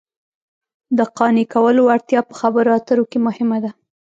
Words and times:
د 0.97 0.99
قانع 1.17 1.45
کولو 1.53 1.81
وړتیا 1.85 2.19
په 2.29 2.33
خبرو 2.39 2.75
اترو 2.77 3.03
کې 3.11 3.17
مهمه 3.27 3.57
ده 3.63 3.71